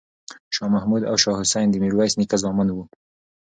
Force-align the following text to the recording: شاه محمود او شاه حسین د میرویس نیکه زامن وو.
شاه 0.55 0.69
محمود 0.75 1.03
او 1.09 1.15
شاه 1.23 1.37
حسین 1.41 1.67
د 1.71 1.75
میرویس 1.83 2.13
نیکه 2.19 2.37
زامن 2.43 2.67
وو. 2.71 2.83